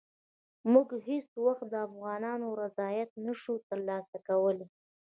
موږ 0.71 0.87
هېڅ 1.07 1.29
وخت 1.45 1.65
د 1.69 1.75
افغانانو 1.87 2.47
رضایت 2.63 3.09
نه 3.25 3.33
شو 3.41 3.53
ترلاسه 3.69 4.17
کولای. 4.27 4.67